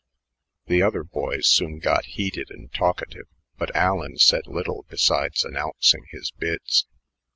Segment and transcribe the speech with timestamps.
[0.65, 3.27] The other boys soon got heated and talkative,
[3.59, 6.87] but Allen said little besides announcing his bids.